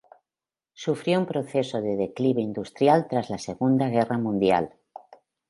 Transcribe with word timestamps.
Sufrió 0.73 1.19
un 1.19 1.27
proceso 1.27 1.79
de 1.79 1.95
declive 1.95 2.41
industrial 2.41 3.07
tras 3.07 3.29
la 3.29 3.37
Segunda 3.37 3.87
Guerra 3.89 4.17
Mundial. 4.17 4.73